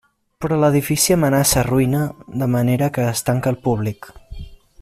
Però 0.43 0.55
l'edifici 0.61 1.15
amenaça 1.15 1.65
ruïna, 1.69 2.01
de 2.43 2.49
manera 2.57 2.91
que 2.97 3.07
es 3.15 3.25
tanca 3.31 3.55
al 3.55 3.63
públic. 3.69 4.15